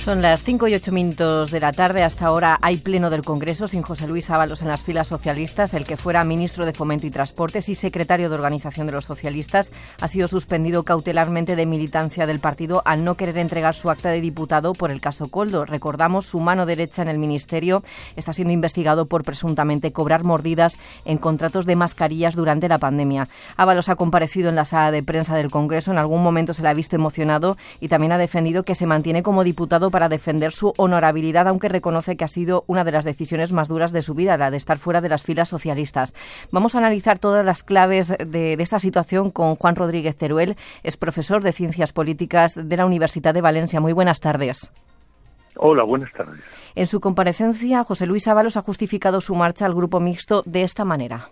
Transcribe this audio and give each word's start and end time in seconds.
Son 0.00 0.22
las 0.22 0.44
5 0.44 0.66
y 0.66 0.74
8 0.74 0.92
minutos 0.92 1.50
de 1.50 1.60
la 1.60 1.74
tarde. 1.74 2.02
Hasta 2.02 2.24
ahora 2.24 2.58
hay 2.62 2.78
pleno 2.78 3.10
del 3.10 3.22
Congreso 3.22 3.68
sin 3.68 3.82
José 3.82 4.08
Luis 4.08 4.30
Ábalos 4.30 4.62
en 4.62 4.68
las 4.68 4.80
filas 4.80 5.08
socialistas. 5.08 5.74
El 5.74 5.84
que 5.84 5.98
fuera 5.98 6.24
ministro 6.24 6.64
de 6.64 6.72
Fomento 6.72 7.06
y 7.06 7.10
Transportes 7.10 7.68
y 7.68 7.74
secretario 7.74 8.30
de 8.30 8.34
Organización 8.34 8.86
de 8.86 8.94
los 8.94 9.04
Socialistas 9.04 9.70
ha 10.00 10.08
sido 10.08 10.26
suspendido 10.26 10.84
cautelarmente 10.84 11.54
de 11.54 11.66
militancia 11.66 12.26
del 12.26 12.40
partido 12.40 12.80
al 12.86 13.04
no 13.04 13.16
querer 13.16 13.36
entregar 13.36 13.74
su 13.74 13.90
acta 13.90 14.08
de 14.08 14.22
diputado 14.22 14.72
por 14.72 14.90
el 14.90 15.02
caso 15.02 15.28
Coldo. 15.28 15.66
Recordamos, 15.66 16.24
su 16.24 16.40
mano 16.40 16.64
derecha 16.64 17.02
en 17.02 17.08
el 17.08 17.18
ministerio 17.18 17.82
está 18.16 18.32
siendo 18.32 18.54
investigado 18.54 19.04
por 19.04 19.22
presuntamente 19.22 19.92
cobrar 19.92 20.24
mordidas 20.24 20.78
en 21.04 21.18
contratos 21.18 21.66
de 21.66 21.76
mascarillas 21.76 22.36
durante 22.36 22.68
la 22.68 22.78
pandemia. 22.78 23.28
Ábalos 23.58 23.90
ha 23.90 23.96
comparecido 23.96 24.48
en 24.48 24.56
la 24.56 24.64
sala 24.64 24.92
de 24.92 25.02
prensa 25.02 25.36
del 25.36 25.50
Congreso. 25.50 25.90
En 25.90 25.98
algún 25.98 26.22
momento 26.22 26.54
se 26.54 26.62
le 26.62 26.70
ha 26.70 26.74
visto 26.74 26.96
emocionado 26.96 27.58
y 27.80 27.88
también 27.88 28.12
ha 28.12 28.18
defendido 28.18 28.62
que 28.62 28.74
se 28.74 28.86
mantiene 28.86 29.22
como 29.22 29.44
diputado 29.44 29.89
para 29.90 30.08
defender 30.08 30.52
su 30.52 30.72
honorabilidad, 30.76 31.48
aunque 31.48 31.68
reconoce 31.68 32.16
que 32.16 32.24
ha 32.24 32.28
sido 32.28 32.64
una 32.66 32.84
de 32.84 32.92
las 32.92 33.04
decisiones 33.04 33.52
más 33.52 33.68
duras 33.68 33.92
de 33.92 34.02
su 34.02 34.14
vida, 34.14 34.36
la 34.36 34.50
de 34.50 34.56
estar 34.56 34.78
fuera 34.78 35.00
de 35.00 35.08
las 35.08 35.22
filas 35.22 35.48
socialistas. 35.48 36.14
Vamos 36.50 36.74
a 36.74 36.78
analizar 36.78 37.18
todas 37.18 37.44
las 37.44 37.62
claves 37.62 38.14
de, 38.18 38.54
esta 38.54 38.78
situación 38.78 39.30
con 39.30 39.56
Juan 39.56 39.76
Rodríguez 39.76 40.16
Teruel, 40.16 40.56
es 40.82 40.96
profesor 40.96 41.42
de 41.42 41.52
Ciencias 41.52 41.92
Políticas 41.92 42.58
de 42.62 42.76
la 42.76 42.86
Universidad 42.86 43.34
de 43.34 43.40
Valencia. 43.40 43.80
Muy 43.80 43.92
buenas 43.92 44.20
tardes. 44.20 44.72
Hola, 45.56 45.82
buenas 45.82 46.12
tardes. 46.12 46.40
En 46.74 46.86
su 46.86 47.00
comparecencia, 47.00 47.84
José 47.84 48.06
Luis 48.06 48.28
Ábalos 48.28 48.56
ha 48.56 48.62
justificado 48.62 49.20
su 49.20 49.34
marcha 49.34 49.66
al 49.66 49.74
grupo 49.74 50.00
mixto 50.00 50.42
de 50.46 50.62
esta 50.62 50.84
manera. 50.84 51.30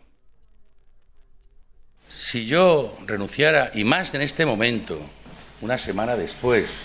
Si 2.09 2.47
yo 2.47 2.95
renunciara, 3.07 3.71
y 3.75 3.85
más 3.85 4.15
en 4.15 4.23
este 4.23 4.45
momento, 4.45 4.99
una 5.61 5.79
semana 5.79 6.17
después, 6.17 6.85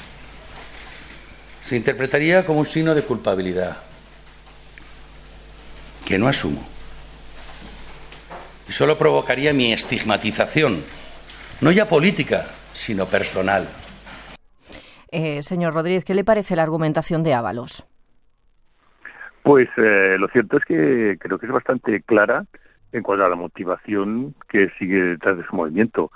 se 1.64 1.78
interpretaría 1.78 2.46
como 2.46 2.60
un 2.60 2.66
signo 2.66 2.94
de 2.94 3.04
culpabilidad 3.04 3.78
que 6.06 6.18
no 6.18 6.28
asumo. 6.28 6.62
Y 8.68 8.74
solo 8.74 8.98
provocaría 8.98 9.54
mi 9.54 9.72
estigmatización, 9.72 10.84
no 11.62 11.72
ya 11.72 11.88
política, 11.88 12.48
sino 12.74 13.06
personal. 13.06 13.66
Eh, 15.10 15.42
señor 15.42 15.74
Rodríguez, 15.74 16.04
¿qué 16.04 16.14
le 16.14 16.26
parece 16.26 16.58
la 16.58 16.64
argumentación 16.64 17.24
de 17.24 17.34
Ábalos? 17.34 17.88
Pues 19.42 19.70
eh, 19.78 20.18
lo 20.20 20.28
cierto 20.28 20.58
es 20.58 20.66
que 20.66 21.18
creo 21.18 21.40
que 21.40 21.46
es 21.46 21.52
bastante 21.52 22.02
clara 22.02 22.46
en 22.92 23.04
cuanto 23.04 23.24
a 23.24 23.30
la 23.30 23.36
motivación 23.38 24.36
que 24.50 24.70
sigue 24.78 25.02
detrás 25.02 25.38
de 25.38 25.46
su 25.46 25.56
movimiento. 25.56 26.12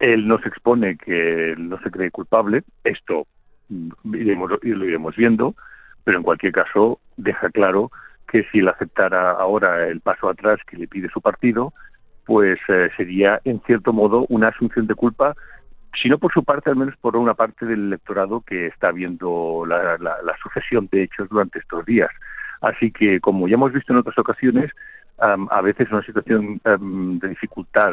él 0.00 0.28
nos 0.28 0.44
expone 0.44 0.98
que 0.98 1.52
él 1.52 1.70
no 1.70 1.80
se 1.80 1.90
cree 1.90 2.10
culpable. 2.10 2.62
Esto 2.84 3.26
iremos, 4.12 4.50
lo 4.62 4.84
iremos 4.84 5.16
viendo, 5.16 5.54
pero 6.04 6.18
en 6.18 6.24
cualquier 6.24 6.52
caso 6.52 7.00
deja 7.16 7.50
claro 7.50 7.90
que 8.28 8.44
si 8.50 8.58
él 8.58 8.68
aceptara 8.68 9.32
ahora 9.32 9.86
el 9.88 10.00
paso 10.00 10.28
atrás 10.28 10.60
que 10.66 10.76
le 10.76 10.88
pide 10.88 11.08
su 11.08 11.20
partido, 11.20 11.72
pues 12.24 12.58
eh, 12.68 12.90
sería 12.96 13.40
en 13.44 13.60
cierto 13.62 13.92
modo 13.92 14.26
una 14.28 14.48
asunción 14.48 14.86
de 14.86 14.94
culpa, 14.94 15.34
si 16.00 16.08
no 16.08 16.18
por 16.18 16.32
su 16.32 16.44
parte, 16.44 16.70
al 16.70 16.76
menos 16.76 16.96
por 17.00 17.16
una 17.16 17.34
parte 17.34 17.64
del 17.64 17.86
electorado 17.86 18.42
que 18.42 18.66
está 18.66 18.90
viendo 18.90 19.64
la, 19.66 19.96
sucesión 20.42 20.88
de 20.90 21.04
hechos 21.04 21.28
durante 21.28 21.58
estos 21.58 21.86
días. 21.86 22.10
Así 22.60 22.90
que, 22.90 23.20
como 23.20 23.48
ya 23.48 23.54
hemos 23.54 23.72
visto 23.72 23.92
en 23.92 24.00
otras 24.00 24.18
ocasiones, 24.18 24.70
a 25.18 25.62
veces 25.62 25.90
una 25.90 26.02
situación 26.02 26.60
de 26.64 27.28
dificultad 27.28 27.92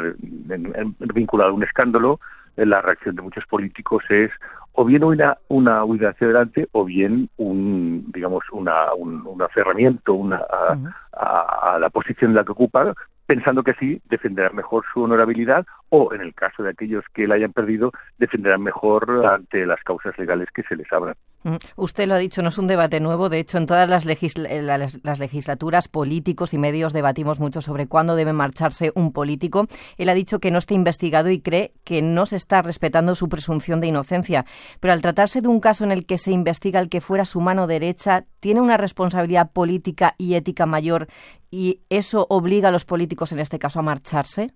vinculada 1.13 1.51
a 1.51 1.53
un 1.53 1.63
escándalo, 1.63 2.19
la 2.55 2.81
reacción 2.81 3.15
de 3.15 3.21
muchos 3.21 3.45
políticos 3.45 4.03
es 4.09 4.31
o 4.73 4.85
bien 4.85 5.03
una, 5.03 5.37
una 5.49 5.83
huida 5.83 6.09
hacia 6.09 6.25
adelante 6.25 6.67
o 6.71 6.83
bien 6.83 7.29
un, 7.37 8.05
digamos, 8.11 8.43
una, 8.51 8.93
un, 8.93 9.25
un 9.25 9.41
aferramiento 9.41 10.13
una, 10.13 10.41
a, 11.13 11.73
a, 11.75 11.79
la 11.79 11.89
posición 11.89 12.31
en 12.31 12.37
la 12.37 12.43
que 12.43 12.53
ocupa 12.53 12.93
pensando 13.25 13.63
que 13.63 13.71
así 13.71 14.01
defenderán 14.09 14.55
mejor 14.55 14.83
su 14.91 15.03
honorabilidad 15.03 15.66
o, 15.89 16.13
en 16.13 16.22
el 16.22 16.33
caso 16.33 16.63
de 16.63 16.72
aquellos 16.72 17.05
que 17.13 17.28
la 17.28 17.35
hayan 17.35 17.53
perdido, 17.53 17.91
defenderán 18.17 18.63
mejor 18.63 19.25
ante 19.25 19.66
las 19.66 19.81
causas 19.83 20.17
legales 20.17 20.49
que 20.53 20.63
se 20.63 20.75
les 20.75 20.91
abran. 20.91 21.16
Mm, 21.43 21.55
usted 21.75 22.07
lo 22.07 22.15
ha 22.15 22.17
dicho, 22.17 22.41
no 22.41 22.49
es 22.49 22.57
un 22.57 22.67
debate 22.67 22.99
nuevo. 22.99 23.29
De 23.29 23.39
hecho, 23.39 23.57
en 23.57 23.65
todas 23.65 23.89
las, 23.89 24.05
eh, 24.05 24.61
las, 24.61 25.19
legislaturas, 25.19 25.87
políticos 25.87 26.53
y 26.53 26.57
medios 26.57 26.93
debatimos 26.93 27.39
mucho 27.39 27.61
sobre 27.61 27.87
cuándo 27.87 28.15
debe 28.15 28.33
marcharse 28.33 28.91
un 28.95 29.11
político. 29.11 29.67
Él 29.97 30.09
ha 30.09 30.13
dicho 30.13 30.39
que 30.39 30.51
no 30.51 30.59
está 30.59 30.73
investigado 30.73 31.29
y 31.29 31.39
cree 31.39 31.73
que 31.83 32.01
no 32.01 32.25
se 32.25 32.37
está 32.37 32.61
respetando 32.61 33.15
su 33.15 33.29
presunción 33.29 33.81
de 33.81 33.87
inocencia. 33.87 34.45
Pero 34.79 34.93
al 34.93 35.01
tratarse 35.01 35.41
de 35.41 35.49
un 35.49 35.59
caso 35.59 35.83
en 35.83 35.91
el 35.91 36.05
que 36.05 36.17
se 36.17 36.31
investiga 36.31 36.79
el 36.79 36.89
que 36.89 37.01
fuera 37.01 37.25
su 37.25 37.41
mano 37.41 37.67
derecha, 37.67 38.25
¿tiene 38.39 38.61
una 38.61 38.77
responsabilidad 38.77 39.51
política 39.51 40.15
y 40.17 40.35
ética 40.35 40.65
mayor 40.65 41.07
y 41.51 41.81
eso 41.89 42.25
obliga 42.29 42.69
a 42.69 42.71
los 42.71 42.85
políticos, 42.85 43.31
en 43.31 43.39
este 43.39 43.59
caso, 43.59 43.79
a 43.79 43.83
marcharse? 43.83 44.53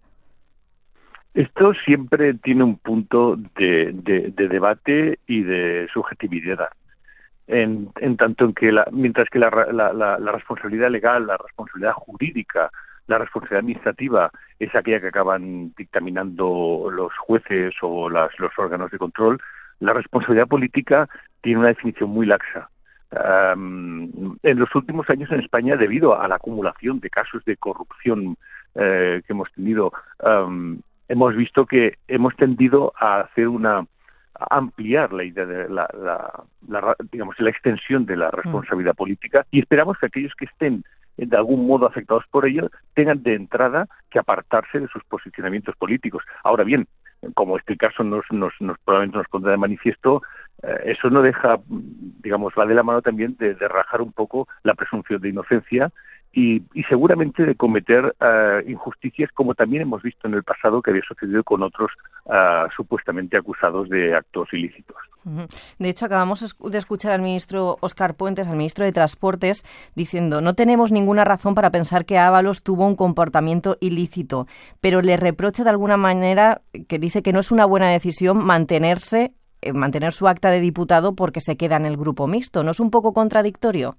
Esto 1.37 1.71
siempre 1.85 2.33
tiene 2.33 2.63
un 2.63 2.79
punto 2.79 3.37
de, 3.55 3.93
debate 4.35 5.19
y 5.27 5.43
de 5.43 5.87
subjetividad. 5.93 6.69
En, 7.45 7.91
tanto 8.17 8.45
en 8.45 8.53
que 8.55 8.73
mientras 8.91 9.29
que 9.29 9.37
la, 9.37 9.51
responsabilidad 10.31 10.89
legal, 10.89 11.27
la 11.27 11.37
responsabilidad 11.37 11.93
jurídica, 11.93 12.71
la 13.05 13.19
responsabilidad 13.19 13.59
administrativa 13.59 14.31
es 14.57 14.73
aquella 14.73 14.99
que 14.99 15.09
acaban 15.09 15.75
dictaminando 15.77 16.89
los 16.91 17.15
jueces 17.19 17.75
o 17.83 18.09
los 18.09 18.57
órganos 18.57 18.89
de 18.89 18.97
control, 18.97 19.39
la 19.79 19.93
responsabilidad 19.93 20.47
política 20.47 21.07
tiene 21.41 21.59
una 21.59 21.67
definición 21.67 22.09
muy 22.09 22.25
laxa. 22.25 22.67
en 23.11 24.59
los 24.59 24.73
últimos 24.73 25.07
años 25.11 25.31
en 25.31 25.41
España, 25.41 25.77
debido 25.77 26.19
a 26.19 26.27
la 26.27 26.37
acumulación 26.37 26.99
de 26.99 27.11
casos 27.11 27.45
de 27.45 27.57
corrupción 27.57 28.37
eh, 28.73 29.21
que 29.25 29.33
hemos 29.33 29.51
tenido, 29.53 29.93
hemos 31.09 31.35
visto 31.35 31.66
que 31.66 31.95
hemos 32.07 32.35
tendido 32.35 32.94
a 33.00 33.22
hacer 33.22 33.47
una 33.47 33.85
ampliar 34.50 35.13
la 35.13 35.23
idea 35.23 35.45
de 35.45 35.69
la, 35.69 35.90
la, 35.97 36.95
digamos 37.12 37.40
la 37.40 37.50
extensión 37.50 38.06
de 38.06 38.18
la 38.18 38.28
mm. 38.28 38.35
responsabilidad 38.35 38.95
política 38.95 39.46
y 39.51 39.59
esperamos 39.59 39.97
que 39.97 40.06
aquellos 40.06 40.34
que 40.35 40.46
estén 40.46 40.84
de 41.17 41.35
algún 41.35 41.66
modo 41.66 41.88
afectados 41.88 42.23
por 42.29 42.46
ello 42.46 42.69
tengan 42.94 43.23
de 43.23 43.34
entrada 43.34 43.88
que 44.12 44.19
apartarse 44.19 44.79
de 44.79 44.88
sus 44.88 45.03
posicionamientos 45.06 45.75
políticos. 45.75 46.23
Ahora 46.44 46.63
bien, 46.63 46.88
como 47.34 47.57
este 47.57 47.75
caso 47.75 48.03
nos, 48.03 48.23
nos, 48.29 48.53
nos 48.59 48.78
probablemente 48.79 49.17
nos 49.17 49.28
pondrá 49.28 49.51
de 49.51 49.57
manifiesto, 49.57 50.22
eh, 50.62 50.94
eso 50.96 51.09
no 51.09 51.23
deja, 51.23 51.57
digamos, 51.67 52.53
va 52.57 52.67
de 52.67 52.75
la 52.75 52.84
mano 52.84 53.01
también 53.01 53.35
de, 53.40 53.56
de 53.56 53.67
rajar 53.67 54.01
un 54.01 54.12
poco 54.12 54.47
la 54.62 54.75
presunción 54.75 55.19
de 55.19 55.29
inocencia 55.29 55.91
y, 56.33 56.61
seguramente 56.88 57.45
de 57.45 57.55
cometer 57.55 58.15
eh, 58.19 58.63
injusticias 58.67 59.31
como 59.31 59.55
también 59.55 59.81
hemos 59.81 60.03
visto 60.03 60.27
en 60.27 60.35
el 60.35 60.43
pasado 60.43 60.81
que 60.81 60.91
había 60.91 61.01
sucedido 61.07 61.43
con 61.43 61.63
otros 61.63 61.89
eh, 62.25 62.65
supuestamente 62.75 63.38
acusados 63.38 63.89
de 63.89 64.15
actos 64.15 64.47
ilícitos. 64.53 64.97
De 65.77 65.89
hecho, 65.89 66.05
acabamos 66.05 66.55
de 66.57 66.77
escuchar 66.77 67.11
al 67.11 67.21
ministro 67.21 67.77
Oscar 67.81 68.16
Puentes, 68.16 68.47
al 68.47 68.55
ministro 68.55 68.85
de 68.85 68.93
Transportes, 68.93 69.63
diciendo 69.95 70.39
no 70.39 70.53
tenemos 70.53 70.91
ninguna 70.91 71.25
razón 71.25 71.53
para 71.53 71.71
pensar 71.71 72.05
que 72.05 72.17
Ábalos 72.17 72.63
tuvo 72.63 72.87
un 72.87 72.95
comportamiento 72.95 73.77
ilícito, 73.81 74.47
pero 74.79 75.01
le 75.01 75.17
reprocha 75.17 75.63
de 75.63 75.71
alguna 75.71 75.97
manera 75.97 76.61
que 76.87 76.99
dice 76.99 77.21
que 77.23 77.33
no 77.33 77.39
es 77.39 77.51
una 77.51 77.66
buena 77.66 77.89
decisión 77.89 78.45
mantenerse 78.45 79.33
eh, 79.61 79.73
mantener 79.73 80.13
su 80.13 80.27
acta 80.27 80.51
de 80.51 80.59
diputado 80.59 81.16
porque 81.16 81.41
se 81.41 81.57
queda 81.57 81.77
en 81.77 81.85
el 81.85 81.97
grupo 81.97 82.27
mixto. 82.27 82.63
¿No 82.63 82.71
es 82.71 82.79
un 82.79 82.91
poco 82.91 83.13
contradictorio? 83.13 83.95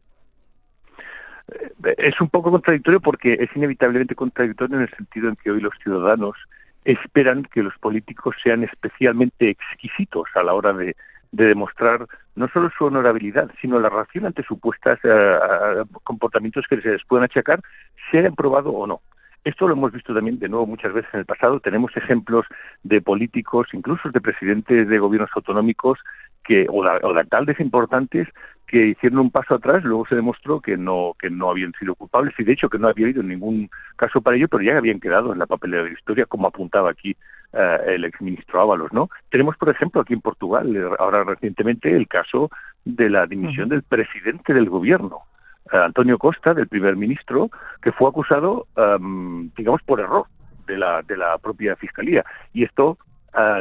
Es 1.96 2.20
un 2.20 2.28
poco 2.28 2.50
contradictorio 2.50 3.00
porque 3.00 3.34
es 3.34 3.48
inevitablemente 3.54 4.14
contradictorio 4.14 4.76
en 4.76 4.82
el 4.82 4.90
sentido 4.96 5.28
en 5.28 5.36
que 5.36 5.50
hoy 5.50 5.60
los 5.60 5.74
ciudadanos 5.82 6.36
esperan 6.84 7.44
que 7.44 7.62
los 7.62 7.76
políticos 7.78 8.36
sean 8.42 8.64
especialmente 8.64 9.50
exquisitos 9.50 10.28
a 10.34 10.42
la 10.42 10.54
hora 10.54 10.72
de, 10.72 10.96
demostrar 11.30 12.06
no 12.36 12.48
solo 12.48 12.70
su 12.76 12.86
honorabilidad, 12.86 13.50
sino 13.60 13.78
la 13.78 13.90
reacción 13.90 14.24
ante 14.24 14.42
supuestos 14.44 14.98
eh, 15.04 15.38
comportamientos 16.02 16.64
que 16.66 16.80
se 16.80 16.92
les 16.92 17.04
puedan 17.04 17.24
achacar, 17.24 17.60
se 18.10 18.18
hayan 18.18 18.34
probado 18.34 18.70
o 18.70 18.86
no. 18.86 19.02
Esto 19.44 19.68
lo 19.68 19.74
hemos 19.74 19.92
visto 19.92 20.14
también 20.14 20.38
de 20.38 20.48
nuevo 20.48 20.66
muchas 20.66 20.94
veces 20.94 21.12
en 21.12 21.20
el 21.20 21.26
pasado. 21.26 21.60
Tenemos 21.60 21.94
ejemplos 21.98 22.46
de 22.82 23.02
políticos, 23.02 23.68
incluso 23.72 24.10
de 24.10 24.22
presidentes 24.22 24.88
de 24.88 24.98
gobiernos 24.98 25.30
autonómicos, 25.34 25.98
que, 26.44 26.66
o, 26.70 26.78
o 26.80 27.12
de 27.12 27.20
alcaldes 27.20 27.60
importantes 27.60 28.26
que 28.68 28.88
hicieron 28.88 29.18
un 29.18 29.30
paso 29.30 29.54
atrás, 29.54 29.82
luego 29.82 30.06
se 30.06 30.14
demostró 30.14 30.60
que 30.60 30.76
no 30.76 31.14
que 31.18 31.30
no 31.30 31.50
habían 31.50 31.72
sido 31.72 31.94
culpables 31.94 32.34
y 32.38 32.44
de 32.44 32.52
hecho 32.52 32.68
que 32.68 32.78
no 32.78 32.88
había 32.88 33.06
habido 33.06 33.22
ningún 33.22 33.70
caso 33.96 34.20
para 34.20 34.36
ello, 34.36 34.46
pero 34.48 34.62
ya 34.62 34.76
habían 34.76 35.00
quedado 35.00 35.32
en 35.32 35.38
la 35.38 35.46
papelera 35.46 35.82
de 35.82 35.90
la 35.90 35.98
historia, 35.98 36.26
como 36.26 36.46
apuntaba 36.46 36.90
aquí 36.90 37.16
eh, 37.54 37.78
el 37.86 38.04
exministro 38.04 38.60
Ábalos, 38.60 38.92
¿no? 38.92 39.08
Tenemos, 39.30 39.56
por 39.56 39.70
ejemplo, 39.70 40.02
aquí 40.02 40.12
en 40.12 40.20
Portugal, 40.20 40.76
eh, 40.76 40.86
ahora 40.98 41.24
recientemente, 41.24 41.90
el 41.90 42.06
caso 42.06 42.50
de 42.84 43.08
la 43.08 43.26
dimisión 43.26 43.70
del 43.70 43.82
presidente 43.82 44.52
del 44.52 44.68
gobierno, 44.68 45.20
eh, 45.72 45.78
Antonio 45.78 46.18
Costa, 46.18 46.52
del 46.52 46.68
primer 46.68 46.96
ministro, 46.96 47.50
que 47.80 47.90
fue 47.92 48.10
acusado, 48.10 48.66
digamos, 49.56 49.82
por 49.82 50.00
error 50.00 50.26
de 50.66 50.76
la, 50.76 51.00
de 51.00 51.16
la 51.16 51.38
propia 51.38 51.74
fiscalía. 51.76 52.22
Y 52.52 52.64
esto 52.64 52.98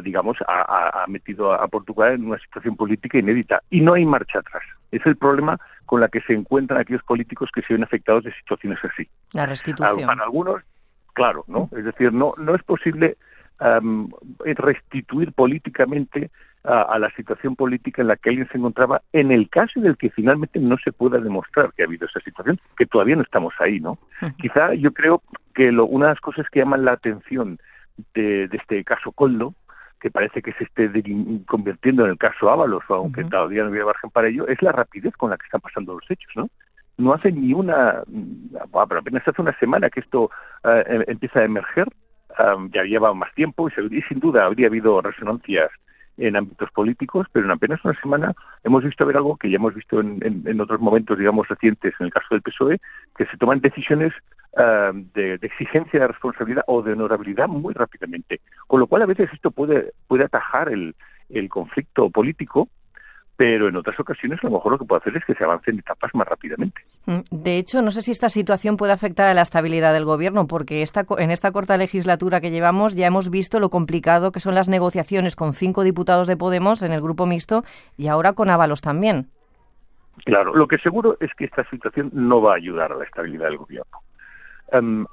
digamos, 0.03 0.37
ha, 0.47 1.05
metido 1.07 1.53
a, 1.53 1.67
Portugal 1.67 2.13
en 2.13 2.25
una 2.25 2.39
situación 2.39 2.75
política 2.75 3.17
inédita 3.17 3.61
y 3.69 3.81
no 3.81 3.93
hay 3.93 4.05
marcha 4.05 4.39
atrás. 4.39 4.63
Es 4.91 5.05
el 5.05 5.17
problema 5.17 5.59
con 5.85 6.01
la 6.01 6.07
que 6.07 6.21
se 6.21 6.33
encuentran 6.33 6.79
aquellos 6.79 7.03
políticos 7.03 7.49
que 7.53 7.61
se 7.61 7.73
ven 7.73 7.83
afectados 7.83 8.23
de 8.23 8.33
situaciones 8.33 8.79
así. 8.83 9.07
La 9.33 9.45
restitución. 9.45 10.07
Para 10.07 10.23
algunos, 10.23 10.63
claro, 11.13 11.43
¿no? 11.47 11.69
Es 11.77 11.85
decir, 11.85 12.11
no, 12.13 12.33
no 12.37 12.55
es 12.55 12.63
posible 12.63 13.17
restituir 13.59 15.31
políticamente 15.33 16.29
a, 16.63 16.99
la 16.99 17.09
situación 17.11 17.55
política 17.55 18.01
en 18.01 18.09
la 18.09 18.17
que 18.17 18.29
alguien 18.29 18.47
se 18.49 18.57
encontraba 18.57 19.01
en 19.13 19.31
el 19.31 19.49
caso 19.49 19.79
en 19.79 19.85
el 19.85 19.97
que 19.97 20.09
finalmente 20.09 20.59
no 20.59 20.77
se 20.77 20.91
pueda 20.91 21.17
demostrar 21.17 21.71
que 21.73 21.81
ha 21.81 21.85
habido 21.85 22.05
esa 22.07 22.19
situación, 22.19 22.59
que 22.77 22.85
todavía 22.85 23.15
no 23.15 23.21
estamos 23.21 23.53
ahí, 23.59 23.79
¿no? 23.79 23.97
Quizá 24.37 24.73
yo 24.73 24.91
creo 24.91 25.21
que 25.55 25.71
lo, 25.71 25.85
una 25.85 26.07
de 26.07 26.11
las 26.11 26.21
cosas 26.21 26.45
que 26.49 26.59
llaman 26.59 26.83
la 26.83 26.93
atención 26.93 27.59
de, 28.13 28.49
este 28.51 28.83
caso 28.83 29.11
Coldo, 29.11 29.53
que 29.99 30.11
parece 30.11 30.41
que 30.41 30.53
se 30.53 30.65
esté 30.65 30.89
convirtiendo 31.47 32.05
en 32.05 32.11
el 32.11 32.17
caso 32.17 32.49
Ábalos, 32.49 32.83
aunque 32.89 33.23
todavía 33.23 33.63
no 33.63 33.69
había 33.69 33.85
margen 33.85 34.11
para 34.11 34.27
ello, 34.27 34.47
es 34.47 34.61
la 34.61 34.71
rapidez 34.71 35.15
con 35.17 35.31
la 35.31 35.37
que 35.37 35.45
están 35.45 35.61
pasando 35.61 35.93
los 35.93 36.11
hechos, 36.11 36.31
¿no? 36.35 36.49
No 36.97 37.13
hace 37.13 37.31
ni 37.31 37.53
una, 37.53 38.03
pero 38.71 38.99
apenas 38.99 39.27
hace 39.27 39.41
una 39.41 39.57
semana 39.59 39.89
que 39.89 39.99
esto 39.99 40.31
eh, 40.63 40.83
em, 40.87 41.03
empieza 41.07 41.39
a 41.39 41.45
emerger, 41.45 41.87
ya 42.71 42.83
lleva 42.83 43.13
más 43.13 43.33
tiempo 43.33 43.67
y, 43.69 44.01
sin 44.03 44.19
duda 44.19 44.45
habría 44.45 44.67
habido 44.67 45.01
resonancias 45.01 45.71
en 46.17 46.35
ámbitos 46.35 46.71
políticos, 46.71 47.27
pero 47.31 47.45
en 47.45 47.51
apenas 47.51 47.83
una 47.85 47.99
semana 48.01 48.33
hemos 48.63 48.83
visto 48.83 49.05
ver 49.05 49.17
algo 49.17 49.37
que 49.37 49.49
ya 49.49 49.57
hemos 49.57 49.75
visto 49.75 49.99
en, 49.99 50.19
en, 50.45 50.61
otros 50.61 50.79
momentos, 50.79 51.17
digamos, 51.17 51.47
recientes, 51.47 51.93
en 51.99 52.07
el 52.07 52.13
caso 52.13 52.27
del 52.31 52.41
PSOE, 52.41 52.79
que 53.15 53.25
se 53.25 53.37
toman 53.37 53.61
decisiones 53.61 54.13
ah, 54.57 54.91
de, 54.93 55.35
exigencia 55.41 55.99
de 55.99 56.07
responsabilidad 56.07 56.63
o 56.67 56.81
de 56.81 56.93
honorabilidad 56.93 57.47
muy 57.47 57.73
rápidamente. 57.73 58.41
Con 58.67 58.79
lo 58.79 58.87
cual, 58.87 59.03
a 59.03 59.07
veces 59.07 59.29
esto 59.31 59.51
puede, 59.51 59.93
puede 60.07 60.23
atajar 60.23 60.69
el, 60.69 60.95
el 61.29 61.49
conflicto 61.49 62.09
político 62.09 62.67
pero 63.37 63.69
en 63.69 63.75
otras 63.75 63.99
ocasiones 63.99 64.39
a 64.43 64.47
lo 64.47 64.53
mejor 64.53 64.71
lo 64.73 64.79
que 64.79 64.85
puede 64.85 64.99
hacer 64.99 65.15
es 65.15 65.23
que 65.23 65.35
se 65.35 65.43
avance 65.43 65.69
en 65.69 65.79
etapas 65.79 66.13
más 66.15 66.27
rápidamente. 66.27 66.81
Mm, 67.05 67.19
de 67.29 67.57
hecho, 67.57 67.83
no 67.83 67.91
sé 67.91 68.01
si 68.01 68.11
esta 68.11 68.29
situación 68.29 68.77
puede 68.77 68.93
afectar 68.93 69.27
a 69.27 69.35
la 69.35 69.43
estabilidad 69.43 69.93
del 69.93 70.05
Gobierno, 70.05 70.47
porque 70.47 70.81
esta, 70.81 71.05
en 71.19 71.29
esta 71.29 71.51
corta 71.51 71.77
legislatura 71.77 72.41
que 72.41 72.49
llevamos 72.49 72.95
ya 72.95 73.05
hemos 73.05 73.29
visto 73.29 73.59
lo 73.59 73.69
complicado 73.69 74.31
que 74.31 74.39
son 74.39 74.55
las 74.55 74.67
negociaciones 74.67 75.35
con 75.35 75.53
cinco 75.53 75.83
diputados 75.83 76.27
de 76.27 76.35
Podemos 76.35 76.81
en 76.81 76.91
el 76.91 77.01
grupo 77.01 77.27
mixto 77.27 77.63
y 77.95 78.07
ahora 78.07 78.33
con 78.33 78.49
Ábalos 78.49 78.81
también. 78.81 79.27
Claro, 80.25 80.55
lo 80.55 80.67
que 80.67 80.79
seguro 80.79 81.15
es 81.19 81.31
que 81.35 81.45
esta 81.45 81.63
situación 81.69 82.09
no 82.13 82.41
va 82.41 82.53
a 82.53 82.57
ayudar 82.57 82.91
a 82.91 82.95
la 82.95 83.03
estabilidad 83.03 83.45
del 83.45 83.57
Gobierno. 83.57 83.99
Em, 84.71 85.05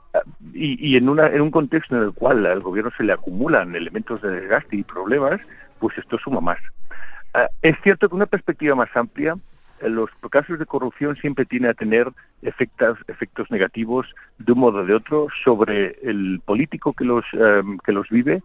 y, 0.53 0.97
en, 0.97 1.09
una, 1.09 1.29
en 1.29 1.43
un 1.43 1.50
contexto 1.50 1.94
en 1.94 2.03
el 2.03 2.12
cual 2.12 2.44
al 2.47 2.61
Gobierno 2.61 2.91
se 2.97 3.05
le 3.05 3.12
acumulan 3.12 3.77
elementos 3.77 4.23
de 4.23 4.31
desgaste 4.31 4.77
y 4.77 4.82
problemas, 4.82 5.41
pues 5.79 5.97
esto 5.99 6.19
suma 6.19 6.41
más. 6.41 6.59
Ah, 7.34 7.48
es 7.62 7.76
cierto 7.82 8.08
que 8.08 8.14
una 8.14 8.26
perspectiva 8.26 8.76
más 8.76 8.96
amplia, 8.96 9.34
eh, 9.82 9.90
los 9.90 10.08
casos 10.31 10.58
de 10.58 10.66
corrupción 10.66 11.16
siempre 11.16 11.44
tienen 11.44 11.70
a 11.70 11.75
tener 11.75 12.08
efectos, 12.42 12.98
efectos 13.08 13.50
negativos 13.50 14.06
de 14.38 14.52
un 14.52 14.60
modo 14.60 14.78
o 14.81 14.84
de 14.84 14.94
otro 14.94 15.26
sobre 15.42 15.98
el 16.02 16.40
político 16.44 16.92
que 16.92 17.04
los, 17.04 17.25
em, 17.32 17.78
que 17.78 17.90
los 17.90 18.08
vive, 18.08 18.42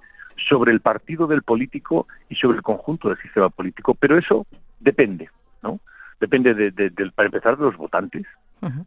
sobre 0.50 0.72
el 0.72 0.80
partido 0.80 1.28
del 1.28 1.44
político 1.44 2.08
y 2.30 2.36
sobre 2.36 2.58
el 2.58 2.64
conjunto 2.64 3.10
del 3.10 3.18
sistema 3.20 3.50
político. 3.50 3.94
Pero 3.94 4.18
eso 4.18 4.48
depende, 4.80 5.30
¿no? 5.62 5.80
Depende, 6.20 6.54
de, 6.54 6.92
para 7.14 7.28
empezar, 7.28 7.58
de 7.58 7.66
los 7.66 7.78
votantes. 7.78 8.26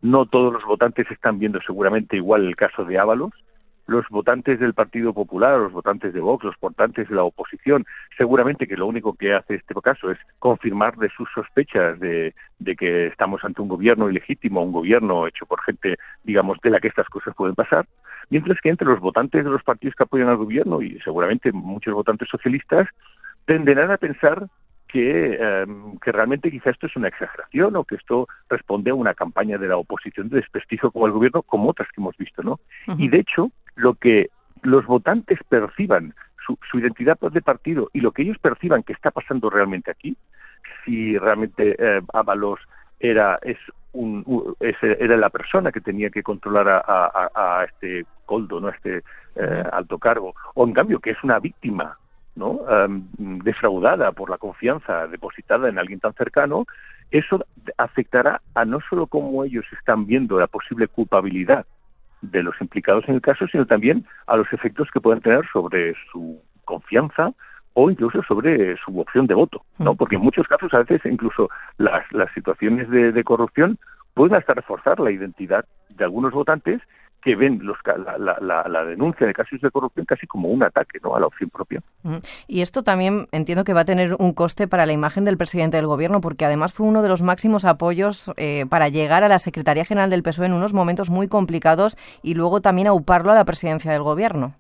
No 0.03 0.27
todos 0.27 0.53
los 0.53 0.65
votantes 0.65 1.11
están 1.11 1.39
viendo 1.39 1.59
seguramente 1.63 2.17
igual 2.17 2.47
el 2.47 2.57
caso 2.57 2.85
de 2.85 2.99
Ábalos 2.99 3.33
los 3.87 4.09
votantes 4.09 4.61
del 4.61 4.75
Partido 4.75 5.13
Popular, 5.13 5.59
los 5.59 5.73
votantes 5.73 6.13
de 6.13 6.21
Vox, 6.21 6.45
los 6.45 6.59
votantes 6.61 7.09
de 7.09 7.15
la 7.15 7.25
oposición, 7.25 7.85
seguramente 8.17 8.67
que 8.67 8.77
lo 8.77 8.87
único 8.87 9.15
que 9.15 9.35
hace 9.35 9.57
este 9.57 9.75
caso 9.83 10.11
es 10.11 10.19
confirmar 10.39 10.97
de 10.97 11.09
sus 11.11 11.29
sospechas 11.35 11.99
de, 11.99 12.35
que 12.79 13.09
estamos 13.09 13.43
ante 13.45 13.61
un 13.61 13.69
gobierno 13.69 14.09
ilegítimo, 14.09 14.63
un 14.63 14.73
gobierno 14.73 15.27
hecho 15.27 15.47
por 15.47 15.61
gente, 15.63 15.97
digamos, 16.25 16.59
de 16.63 16.71
la 16.71 16.81
que 16.81 16.89
estas 16.89 17.09
cosas 17.09 17.35
pueden 17.35 17.55
pasar, 17.55 17.87
mientras 18.31 18.61
que 18.61 18.69
entre 18.69 18.87
los 18.87 19.01
votantes 19.01 19.45
de 19.45 19.51
los 19.51 19.63
partidos 19.63 19.97
que 19.97 20.05
apoyan 20.05 20.29
al 20.29 20.37
gobierno 20.37 20.81
y 20.81 20.99
seguramente 21.01 21.53
muchos 21.53 21.93
votantes 21.93 22.29
socialistas 22.29 22.89
tenderán 23.47 23.91
a 23.91 23.97
pensar 23.97 24.47
que, 24.93 25.35
em, 25.35 25.99
que 25.99 26.13
realmente 26.13 26.51
quizá 26.51 26.71
esto 26.71 26.87
es 26.87 26.97
una 26.97 27.09
exageración 27.09 27.75
o 27.77 27.85
que 27.85 27.95
esto 27.95 28.29
responde 28.49 28.91
a 28.91 28.95
una 28.95 29.15
campaña 29.15 29.57
de 29.57 29.67
la 29.67 29.79
oposición 29.79 30.29
de 30.29 30.37
desprestigio 30.37 30.91
como 30.91 31.07
el 31.07 31.13
gobierno, 31.13 31.43
como 31.43 31.71
otras 31.71 31.89
que 31.89 32.01
hemos 32.01 32.17
visto, 32.19 32.43
¿no? 32.43 32.61
Y 32.99 33.09
de 33.09 33.21
hecho, 33.21 33.51
lo 33.77 33.95
que 33.95 34.31
los 34.63 34.87
votantes 34.87 35.39
perciban, 35.49 36.15
su, 36.47 36.59
su, 36.71 36.79
identidad 36.79 37.19
de 37.19 37.41
partido 37.41 37.91
y 37.93 38.01
lo 38.01 38.13
que 38.13 38.23
ellos 38.23 38.39
perciban 38.39 38.83
que 38.83 38.93
está 38.93 39.11
pasando 39.11 39.51
realmente 39.51 39.91
aquí, 39.91 40.17
si 40.85 41.17
realmente 41.19 41.77
eh, 41.79 42.01
Ábalos 42.13 42.61
era 43.01 43.39
es 43.43 43.59
un, 43.93 44.57
era 44.61 45.17
la 45.17 45.31
persona 45.31 45.71
que 45.71 45.81
tenía 45.81 46.11
que 46.11 46.23
controlar 46.23 46.69
a, 46.69 47.31
a, 47.35 47.65
este 47.65 48.07
coldo, 48.25 48.61
no 48.61 48.69
a 48.69 48.71
este 48.71 49.03
eh, 49.37 49.65
alto 49.73 49.99
cargo, 49.99 50.35
o 50.55 50.67
en 50.67 50.73
cambio 50.73 51.01
que 51.01 51.11
es 51.11 51.23
una 51.23 51.39
víctima 51.39 51.99
¿no? 52.35 52.61
defraudada 53.19 54.13
por 54.13 54.31
la 54.31 54.39
confianza 54.39 55.07
depositada 55.09 55.69
en 55.69 55.79
alguien 55.79 56.01
tan 56.01 56.15
cercano, 56.15 56.65
eso 57.11 57.45
afectará 57.77 58.41
a 58.55 58.65
no 58.65 58.79
solo 58.89 59.07
cómo 59.07 59.45
ellos 59.45 59.67
están 59.79 60.07
viendo 60.07 60.39
la 60.39 60.47
posible 60.47 60.89
culpabilidad 60.89 61.67
de 62.23 62.43
los 62.43 62.55
implicados 62.61 63.05
en 63.09 63.17
el 63.17 63.21
caso, 63.21 63.47
sino 63.49 63.67
también 63.67 64.07
a 64.27 64.37
los 64.37 64.51
efectos 64.53 64.89
que 64.93 65.01
pueden 65.01 65.21
tener 65.21 65.45
sobre 65.53 65.95
su 66.11 66.41
confianza 66.65 67.33
o 67.75 67.91
incluso 67.91 68.23
sobre 68.23 68.77
su 68.79 68.99
opción 69.01 69.27
de 69.27 69.35
voto, 69.35 69.65
¿no? 69.79 69.95
Mm. 69.95 69.97
Porque 69.97 70.17
en 70.17 70.23
muchos 70.23 70.47
casos, 70.47 70.73
a 70.75 70.79
veces, 70.79 71.01
incluso 71.05 71.51
las, 71.79 72.11
las 72.13 72.33
situaciones 72.33 72.89
de, 72.91 73.13
de 73.13 73.25
corrupción 73.25 73.79
pueden 74.15 74.37
hasta 74.37 74.55
reforzar 74.55 75.01
la 75.01 75.11
identidad 75.11 75.65
de 75.89 76.05
algunos 76.05 76.33
votantes 76.33 76.81
que 77.23 77.37
ven 77.37 77.61
los, 77.63 77.79
la, 78.19 78.67
la, 78.69 78.85
denuncia 78.85 79.27
de 79.27 79.33
casos 79.33 79.61
de 79.61 79.71
corrupción 79.71 80.05
casi 80.05 80.27
como 80.27 80.49
un 80.49 80.63
ataque 80.63 80.99
¿no? 81.03 81.15
a 81.15 81.21
la 81.21 81.27
opción 81.27 81.49
propia. 81.51 81.81
Y 82.49 82.63
esto 82.63 82.83
también 82.83 83.29
entiendo 83.31 83.65
que 83.65 83.73
va 83.73 83.81
a 83.81 83.85
tener 83.85 84.17
un 84.19 84.33
coste 84.35 84.67
para 84.67 84.87
la 84.87 84.93
imagen 84.93 85.25
del 85.25 85.37
presidente 85.37 85.77
del 85.77 85.87
Gobierno, 85.87 86.21
porque 86.21 86.45
además 86.45 86.75
fue 86.75 86.87
uno 86.87 87.01
de 87.01 87.09
los 87.09 87.23
máximos 87.23 87.65
apoyos 87.65 88.33
eh, 88.37 88.67
para 88.69 88.89
llegar 88.89 89.23
a 89.23 89.29
la 89.29 89.39
Secretaría 89.39 89.85
General 89.85 90.11
del 90.11 90.25
PSOE 90.25 90.47
en 90.47 90.53
unos 90.53 90.75
momentos 90.75 91.11
muy 91.11 91.29
complicados 91.29 91.97
y 92.23 92.35
luego 92.35 92.61
también 92.61 92.89
auparlo 92.89 93.31
a 93.31 93.37
la 93.37 93.45
presidencia 93.45 93.93
del 93.93 94.03
Gobierno. 94.03 94.55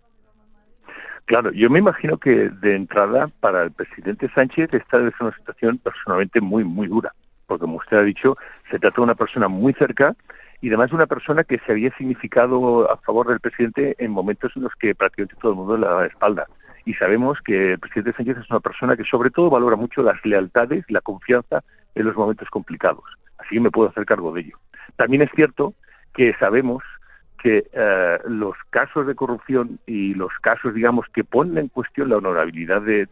Claro, 1.24 1.50
yo 1.52 1.68
me 1.70 1.78
imagino 1.78 2.18
que 2.18 2.50
de 2.50 2.76
entrada 2.76 3.28
para 3.40 3.64
el 3.64 3.72
presidente 3.72 4.28
Sánchez 4.34 4.72
esta 4.72 4.98
debe 4.98 5.10
ser 5.12 5.22
una 5.22 5.36
situación 5.36 5.78
personalmente 5.78 6.40
muy, 6.40 6.64
muy 6.64 6.86
dura, 6.88 7.12
porque 7.46 7.62
como 7.62 7.76
usted 7.76 7.96
ha 7.96 8.02
dicho, 8.02 8.36
se 8.70 8.78
trata 8.78 8.96
de 8.96 9.02
una 9.02 9.14
persona 9.14 9.48
muy 9.48 9.72
cerca 9.74 10.14
y 10.62 10.68
además 10.68 10.92
una 10.92 11.06
persona 11.06 11.42
que 11.42 11.58
se 11.58 11.72
había 11.72 11.94
significado 11.96 12.90
a 12.90 12.96
favor 12.98 13.26
del 13.26 13.40
presidente 13.40 13.96
en 13.98 14.12
momentos 14.12 14.52
en 14.54 14.62
los 14.62 14.72
que 14.76 14.94
prácticamente 14.94 15.34
todo 15.40 15.50
el 15.52 15.58
mundo 15.58 15.76
le 15.76 15.86
daba 15.86 16.02
la 16.02 16.06
espalda. 16.06 16.46
Y 16.84 16.94
sabemos 16.94 17.38
que 17.44 17.72
el 17.72 17.78
presidente 17.80 18.12
Sánchez 18.16 18.38
es 18.38 18.50
una 18.50 18.60
persona 18.60 18.96
que 18.96 19.04
sobre 19.04 19.30
todo 19.30 19.50
valora 19.50 19.74
mucho 19.74 20.02
las 20.02 20.24
lealtades 20.24 20.84
y 20.88 20.92
la 20.92 21.00
confianza 21.00 21.64
en 21.96 22.06
los 22.06 22.14
momentos 22.14 22.48
complicados. 22.48 23.04
Así 23.38 23.56
que 23.56 23.60
me 23.60 23.72
puedo 23.72 23.88
hacer 23.88 24.06
cargo 24.06 24.32
de 24.32 24.42
ello. 24.42 24.58
También 24.94 25.22
es 25.22 25.30
cierto 25.34 25.74
que 26.14 26.32
sabemos 26.38 26.84
que 27.42 27.64
eh, 27.72 28.18
los 28.28 28.54
casos 28.70 29.08
de 29.08 29.16
corrupción 29.16 29.80
y 29.84 30.14
los 30.14 30.32
casos, 30.42 30.74
digamos, 30.74 31.06
que 31.12 31.24
ponen 31.24 31.58
en 31.58 31.68
cuestión 31.68 32.08
la 32.08 32.18
honorabilidad 32.18 32.82
de 32.82 33.08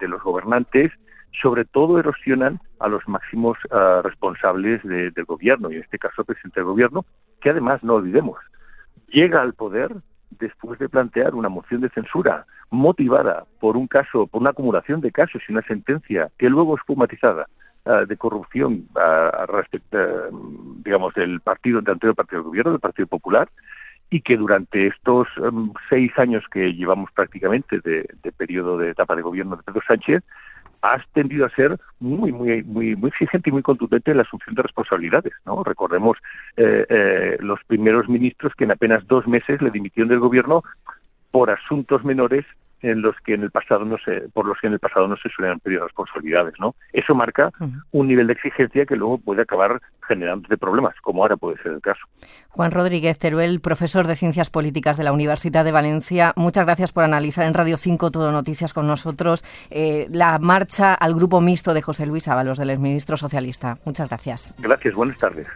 los 0.00 0.22
gobernantes 0.22 0.92
sobre 1.40 1.64
todo 1.64 1.98
erosionan 1.98 2.60
a 2.80 2.88
los 2.88 3.06
máximos 3.08 3.58
ah, 3.70 4.00
responsables 4.02 4.82
del 4.82 5.24
gobierno, 5.24 5.70
y 5.70 5.76
en 5.76 5.82
este 5.82 5.98
caso 5.98 6.22
el 6.22 6.26
presidente 6.26 6.60
del 6.60 6.68
gobierno, 6.68 7.04
que 7.40 7.50
además, 7.50 7.82
no 7.82 7.94
olvidemos, 7.94 8.38
llega 9.08 9.42
al 9.42 9.54
poder 9.54 9.92
después 10.30 10.78
de 10.78 10.88
plantear 10.88 11.34
una 11.34 11.48
moción 11.48 11.80
de 11.80 11.88
censura 11.90 12.46
motivada 12.70 13.44
por 13.60 13.76
un 13.76 13.86
caso, 13.86 14.26
por 14.26 14.40
una 14.40 14.50
acumulación 14.50 15.00
de 15.00 15.12
casos 15.12 15.42
y 15.48 15.52
una 15.52 15.62
sentencia 15.62 16.30
que 16.38 16.50
luego 16.50 16.76
es 16.76 16.82
fumatizada 16.84 17.46
ah, 17.84 18.04
de 18.06 18.16
corrupción 18.16 18.86
uh, 18.94 19.46
respecto, 19.46 19.98
digamos, 20.84 21.14
del 21.14 21.40
partido, 21.40 21.80
del 21.80 21.92
anterior 21.92 22.14
partido 22.16 22.42
del 22.42 22.48
gobierno, 22.48 22.72
del 22.72 22.80
Partido 22.80 23.06
Popular, 23.06 23.48
y 24.08 24.20
que 24.20 24.36
durante 24.36 24.86
estos 24.86 25.26
em, 25.38 25.72
seis 25.88 26.12
años 26.16 26.44
que 26.52 26.74
llevamos 26.74 27.10
prácticamente 27.12 27.80
de, 27.80 28.08
de 28.22 28.32
periodo 28.32 28.78
de 28.78 28.90
etapa 28.90 29.16
de 29.16 29.22
gobierno 29.22 29.56
de 29.56 29.62
Pedro 29.64 29.80
Sánchez, 29.86 30.22
ha 30.86 31.04
tendido 31.12 31.46
a 31.46 31.50
ser 31.50 31.78
muy, 32.00 32.32
muy, 32.32 32.62
muy, 32.62 32.96
muy 32.96 33.08
exigente 33.08 33.50
y 33.50 33.52
muy 33.52 33.62
contundente 33.62 34.10
en 34.10 34.18
la 34.18 34.22
asunción 34.22 34.54
de 34.54 34.62
responsabilidades. 34.62 35.32
¿no? 35.44 35.64
Recordemos 35.64 36.16
eh, 36.56 36.86
eh, 36.88 37.36
los 37.40 37.58
primeros 37.66 38.08
ministros 38.08 38.52
que 38.56 38.64
en 38.64 38.72
apenas 38.72 39.06
dos 39.06 39.26
meses 39.26 39.60
le 39.60 39.70
dimitieron 39.70 40.08
del 40.08 40.20
gobierno 40.20 40.62
por 41.30 41.50
asuntos 41.50 42.04
menores 42.04 42.44
en 42.82 43.02
los 43.02 43.16
que 43.24 43.34
en 43.34 43.42
el 43.42 43.50
pasado 43.50 43.84
no 43.84 43.96
se, 43.98 44.28
por 44.32 44.46
los 44.46 44.58
que 44.60 44.66
en 44.66 44.74
el 44.74 44.78
pasado 44.78 45.08
no 45.08 45.16
se 45.16 45.28
suelen 45.30 45.60
pedir 45.60 45.80
responsabilidades, 45.80 46.54
¿no? 46.58 46.74
Eso 46.92 47.14
marca 47.14 47.50
un 47.92 48.08
nivel 48.08 48.26
de 48.26 48.34
exigencia 48.34 48.86
que 48.86 48.96
luego 48.96 49.18
puede 49.18 49.42
acabar 49.42 49.80
generando 50.06 50.48
problemas, 50.56 50.94
como 51.02 51.22
ahora 51.22 51.36
puede 51.36 51.60
ser 51.62 51.72
el 51.72 51.80
caso. 51.80 52.00
Juan 52.48 52.70
Rodríguez 52.70 53.18
Teruel, 53.18 53.60
profesor 53.60 54.06
de 54.06 54.14
Ciencias 54.14 54.50
Políticas 54.50 54.96
de 54.96 55.04
la 55.04 55.12
Universidad 55.12 55.64
de 55.64 55.72
Valencia, 55.72 56.32
muchas 56.36 56.64
gracias 56.64 56.92
por 56.92 57.04
analizar 57.04 57.46
en 57.46 57.54
Radio 57.54 57.76
5 57.76 58.10
Todo 58.10 58.30
Noticias 58.30 58.72
con 58.72 58.86
nosotros 58.86 59.42
eh, 59.70 60.06
la 60.10 60.38
marcha 60.38 60.94
al 60.94 61.14
grupo 61.14 61.40
mixto 61.40 61.74
de 61.74 61.82
José 61.82 62.06
Luis 62.06 62.28
Ábalos, 62.28 62.58
del 62.58 62.70
exministro 62.70 63.16
socialista. 63.16 63.76
Muchas 63.84 64.08
gracias. 64.08 64.54
Gracias, 64.58 64.94
buenas 64.94 65.18
tardes. 65.18 65.48